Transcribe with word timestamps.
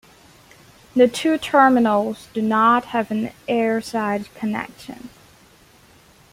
The 0.95 1.07
two 1.07 1.37
terminals 1.37 2.27
do 2.33 2.41
not 2.41 2.85
have 2.85 3.11
an 3.11 3.31
airside 3.47 4.33
connection. 4.33 5.09